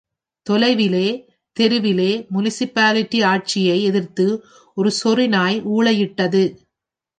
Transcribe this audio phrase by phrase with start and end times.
[0.49, 1.07] தொலைவிலே,
[1.57, 4.43] தெருவிலே முனிசிபாலிடி ஆட்சியை எதிர்த்து
[4.73, 6.43] ஒரு சொறிநாய் ஊளையிட்டது.